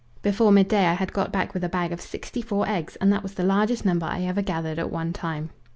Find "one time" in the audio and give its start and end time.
4.89-5.51